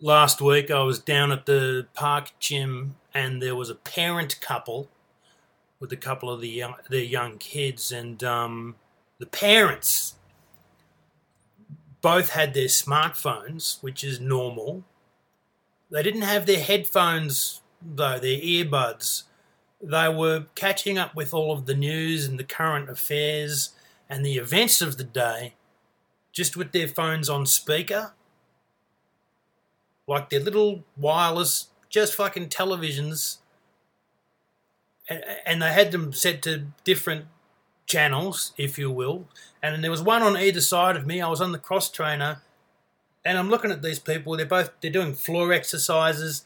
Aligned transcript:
last 0.00 0.40
week 0.40 0.70
I 0.70 0.82
was 0.82 0.98
down 0.98 1.32
at 1.32 1.46
the 1.46 1.86
park 1.94 2.32
gym 2.38 2.96
and 3.12 3.40
there 3.40 3.54
was 3.54 3.70
a 3.70 3.74
parent 3.74 4.40
couple 4.40 4.88
with 5.80 5.92
a 5.92 5.96
couple 5.96 6.30
of 6.30 6.40
the 6.40 6.48
young, 6.48 6.74
their 6.88 7.00
young 7.00 7.38
kids 7.38 7.92
and 7.92 8.22
um, 8.24 8.76
the 9.18 9.26
parents 9.26 10.14
both 12.00 12.30
had 12.30 12.52
their 12.52 12.66
smartphones, 12.66 13.82
which 13.82 14.04
is 14.04 14.20
normal. 14.20 14.84
They 15.90 16.02
didn't 16.02 16.22
have 16.22 16.46
their 16.46 16.60
headphones 16.60 17.60
though, 17.80 18.18
their 18.18 18.38
earbuds. 18.38 19.24
They 19.82 20.08
were 20.08 20.46
catching 20.54 20.98
up 20.98 21.14
with 21.14 21.34
all 21.34 21.52
of 21.52 21.66
the 21.66 21.74
news 21.74 22.26
and 22.26 22.38
the 22.38 22.44
current 22.44 22.88
affairs 22.88 23.70
and 24.08 24.24
the 24.24 24.36
events 24.36 24.80
of 24.80 24.96
the 24.96 25.04
day 25.04 25.54
just 26.32 26.56
with 26.56 26.72
their 26.72 26.88
phones 26.88 27.28
on 27.28 27.46
speaker 27.46 28.12
like 30.06 30.30
their 30.30 30.40
little 30.40 30.84
wireless, 30.96 31.68
just 31.88 32.14
fucking 32.14 32.48
televisions, 32.48 33.38
and, 35.08 35.24
and 35.46 35.62
they 35.62 35.72
had 35.72 35.92
them 35.92 36.12
set 36.12 36.42
to 36.42 36.66
different 36.84 37.26
channels, 37.86 38.52
if 38.56 38.78
you 38.78 38.90
will. 38.90 39.28
And 39.62 39.82
there 39.82 39.90
was 39.90 40.02
one 40.02 40.22
on 40.22 40.36
either 40.36 40.60
side 40.60 40.96
of 40.96 41.06
me. 41.06 41.20
I 41.20 41.28
was 41.28 41.40
on 41.40 41.52
the 41.52 41.58
cross 41.58 41.90
trainer, 41.90 42.42
and 43.24 43.38
I'm 43.38 43.48
looking 43.48 43.70
at 43.70 43.82
these 43.82 43.98
people. 43.98 44.36
They're 44.36 44.46
both 44.46 44.70
they're 44.80 44.90
doing 44.90 45.14
floor 45.14 45.52
exercises. 45.52 46.44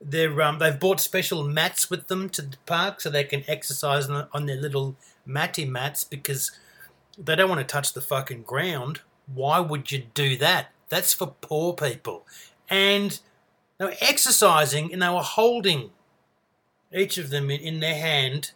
They're 0.00 0.40
um, 0.42 0.58
they've 0.58 0.78
bought 0.78 1.00
special 1.00 1.44
mats 1.44 1.90
with 1.90 2.08
them 2.08 2.28
to 2.30 2.42
the 2.42 2.56
park 2.66 3.00
so 3.00 3.10
they 3.10 3.24
can 3.24 3.44
exercise 3.48 4.08
on, 4.08 4.28
on 4.32 4.46
their 4.46 4.60
little 4.60 4.96
matty 5.24 5.64
mats 5.64 6.04
because 6.04 6.52
they 7.18 7.36
don't 7.36 7.48
want 7.48 7.60
to 7.60 7.66
touch 7.66 7.92
the 7.92 8.00
fucking 8.00 8.42
ground. 8.42 9.00
Why 9.32 9.60
would 9.60 9.92
you 9.92 10.04
do 10.14 10.36
that? 10.38 10.72
That's 10.88 11.14
for 11.14 11.34
poor 11.40 11.72
people 11.74 12.26
and 12.70 13.20
they 13.78 13.84
were 13.84 13.94
exercising 14.00 14.92
and 14.92 15.02
they 15.02 15.08
were 15.08 15.20
holding 15.20 15.90
each 16.92 17.18
of 17.18 17.30
them 17.30 17.50
in, 17.50 17.60
in 17.60 17.80
their 17.80 17.96
hand 17.96 18.52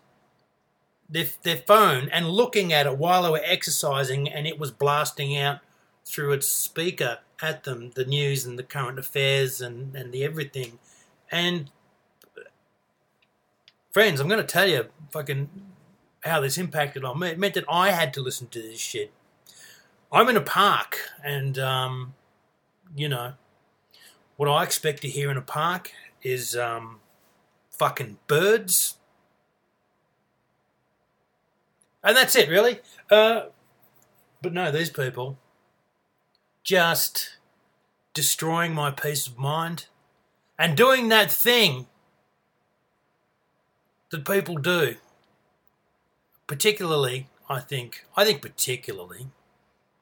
their, 1.08 1.26
their 1.42 1.56
phone 1.56 2.08
and 2.10 2.28
looking 2.28 2.72
at 2.72 2.86
it 2.86 2.98
while 2.98 3.22
they 3.22 3.30
were 3.30 3.40
exercising 3.44 4.28
and 4.28 4.46
it 4.46 4.58
was 4.58 4.70
blasting 4.70 5.36
out 5.36 5.58
through 6.04 6.32
its 6.32 6.48
speaker 6.48 7.18
at 7.42 7.64
them 7.64 7.90
the 7.94 8.04
news 8.04 8.44
and 8.44 8.58
the 8.58 8.62
current 8.62 8.98
affairs 8.98 9.60
and, 9.60 9.94
and 9.94 10.12
the 10.12 10.24
everything. 10.24 10.78
And 11.30 11.70
friends 13.90 14.20
i'm 14.20 14.28
going 14.28 14.40
to 14.40 14.46
tell 14.46 14.66
you 14.66 14.86
fucking 15.10 15.48
how 16.24 16.40
this 16.40 16.58
impacted 16.58 17.04
on 17.04 17.18
me. 17.18 17.28
It 17.28 17.38
meant 17.38 17.54
that 17.54 17.64
i 17.68 17.90
had 17.90 18.14
to 18.14 18.22
listen 18.22 18.48
to 18.48 18.62
this 18.62 18.80
shit. 18.80 19.12
I'm 20.10 20.28
in 20.28 20.36
a 20.36 20.42
park 20.42 20.98
and 21.22 21.58
um, 21.58 22.14
you 22.96 23.08
know 23.08 23.34
what 24.36 24.48
I 24.48 24.62
expect 24.62 25.02
to 25.02 25.08
hear 25.08 25.30
in 25.30 25.36
a 25.36 25.42
park 25.42 25.92
is 26.22 26.56
um, 26.56 27.00
fucking 27.70 28.18
birds. 28.26 28.96
And 32.02 32.16
that's 32.16 32.36
it, 32.36 32.48
really. 32.48 32.80
Uh, 33.10 33.46
but 34.42 34.52
no, 34.52 34.70
these 34.70 34.90
people 34.90 35.38
just 36.62 37.36
destroying 38.12 38.74
my 38.74 38.90
peace 38.90 39.26
of 39.26 39.38
mind 39.38 39.86
and 40.58 40.76
doing 40.76 41.08
that 41.08 41.30
thing 41.30 41.86
that 44.10 44.26
people 44.26 44.56
do. 44.56 44.96
Particularly, 46.46 47.28
I 47.48 47.60
think, 47.60 48.04
I 48.16 48.24
think 48.24 48.42
particularly 48.42 49.28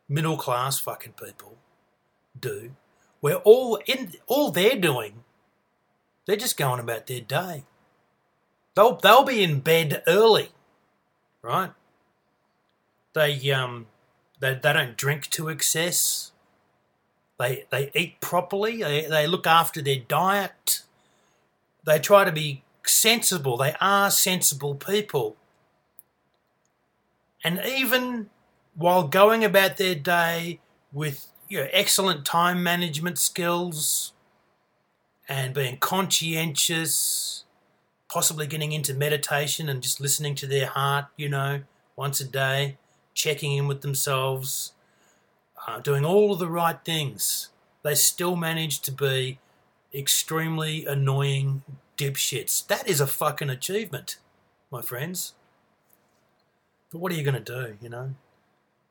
middle 0.09 0.37
class 0.37 0.79
fucking 0.79 1.13
people 1.13 1.57
do 2.39 2.73
where 3.23 3.37
all 3.37 3.79
in 3.87 4.13
all 4.27 4.51
they're 4.51 4.77
doing, 4.77 5.23
they're 6.27 6.37
just 6.37 6.57
going 6.57 6.81
about 6.81 7.07
their 7.07 7.21
day. 7.21 7.63
They'll 8.75 8.97
they'll 8.97 9.23
be 9.23 9.45
in 9.45 9.61
bed 9.61 10.03
early, 10.09 10.51
right? 11.41 11.71
They 13.15 13.51
um 13.53 13.87
they 14.41 14.55
they 14.55 14.73
don't 14.73 14.97
drink 14.97 15.31
to 15.31 15.49
excess. 15.49 16.33
They 17.39 17.65
they 17.71 17.93
eat 17.95 18.21
properly. 18.21 18.83
They 18.83 19.07
they 19.07 19.29
look 19.29 19.47
after 19.47 19.81
their 19.81 20.01
diet. 20.01 20.83
They 21.85 22.01
try 22.01 22.25
to 22.25 22.33
be 22.33 22.65
sensible. 22.85 23.57
They 23.57 23.77
are 23.81 24.11
sensible 24.11 24.75
people. 24.75 25.37
And 27.45 27.63
even 27.65 28.31
while 28.75 29.07
going 29.07 29.45
about 29.45 29.77
their 29.77 29.95
day 29.95 30.59
with 30.93 31.32
you 31.53 31.59
know, 31.59 31.69
excellent 31.71 32.25
time 32.25 32.63
management 32.63 33.19
skills 33.19 34.15
and 35.29 35.53
being 35.53 35.77
conscientious, 35.77 37.45
possibly 38.09 38.47
getting 38.47 38.73
into 38.73 38.95
meditation 38.95 39.69
and 39.69 39.83
just 39.83 40.01
listening 40.01 40.35
to 40.35 40.47
their 40.47 40.65
heart, 40.65 41.09
you 41.15 41.29
know, 41.29 41.61
once 41.95 42.21
a 42.21 42.25
day, 42.25 42.79
checking 43.13 43.53
in 43.53 43.69
with 43.69 43.83
themselves, 43.83 44.73
uh, 45.69 45.79
doing 45.81 46.07
all 46.07 46.33
of 46.33 46.39
the 46.39 46.49
right 46.49 46.83
things. 46.87 47.51
They 47.83 47.97
still 47.97 48.35
manage 48.35 48.81
to 48.81 48.91
be 48.91 49.39
extremely 49.93 50.87
annoying 50.87 51.65
dipshits. 51.99 52.67
That 52.67 52.89
is 52.89 52.99
a 52.99 53.07
fucking 53.07 53.51
achievement, 53.51 54.17
my 54.71 54.81
friends. 54.81 55.35
But 56.91 57.01
what 57.01 57.13
are 57.13 57.15
you 57.15 57.25
going 57.25 57.45
to 57.45 57.53
do, 57.53 57.77
you 57.83 57.91
know? 57.91 58.15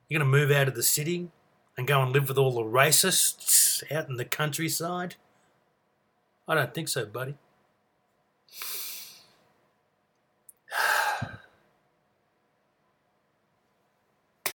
You're 0.07 0.19
going 0.19 0.31
to 0.31 0.37
move 0.37 0.51
out 0.51 0.67
of 0.67 0.75
the 0.75 0.83
city, 0.83 1.29
and 1.77 1.87
go 1.87 2.01
and 2.01 2.11
live 2.11 2.27
with 2.27 2.37
all 2.37 2.51
the 2.51 2.61
racists 2.61 3.83
out 3.91 4.09
in 4.09 4.17
the 4.17 4.25
countryside? 4.25 5.15
I 6.47 6.55
don't 6.55 6.73
think 6.73 6.87
so, 6.87 7.05
buddy. 7.05 7.35